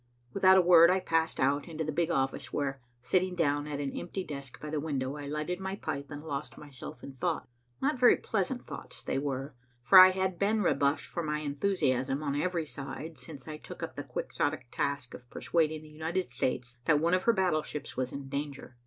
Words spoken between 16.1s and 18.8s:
States that one of her battleships was in danger.